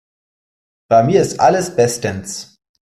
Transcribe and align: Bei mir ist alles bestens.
Bei 0.89 1.03
mir 1.03 1.21
ist 1.21 1.39
alles 1.39 1.75
bestens. 1.75 2.55